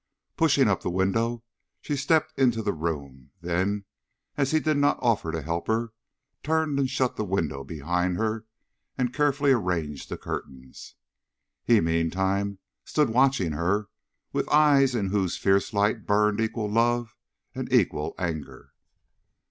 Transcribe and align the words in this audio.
Pushing 0.35 0.67
up 0.67 0.81
the 0.81 0.89
window, 0.89 1.43
she 1.79 1.95
stepped 1.95 2.33
into 2.35 2.63
the 2.63 2.73
room; 2.73 3.29
then, 3.41 3.85
as 4.35 4.49
he 4.49 4.59
did 4.59 4.75
not 4.77 4.97
offer 4.99 5.31
to 5.31 5.43
help 5.43 5.67
her, 5.67 5.93
turned 6.41 6.79
and 6.79 6.89
shut 6.89 7.17
the 7.17 7.23
window 7.23 7.63
behind 7.63 8.17
her 8.17 8.45
and 8.97 9.13
carefully 9.13 9.51
arranged 9.51 10.09
the 10.09 10.17
curtains. 10.17 10.95
He 11.63 11.81
meantime 11.81 12.57
stood 12.83 13.11
watching 13.11 13.51
her 13.51 13.89
with 14.33 14.49
eyes 14.49 14.95
in 14.95 15.09
whose 15.09 15.37
fierce 15.37 15.71
light 15.71 16.07
burned 16.07 16.41
equal 16.41 16.67
love 16.71 17.15
and 17.53 17.71
equal 17.71 18.15
anger. 18.17 18.73